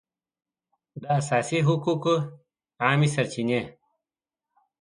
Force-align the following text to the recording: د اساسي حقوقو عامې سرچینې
د 1.01 1.03
اساسي 1.19 1.59
حقوقو 1.67 2.15
عامې 2.83 3.09
سرچینې 3.15 3.61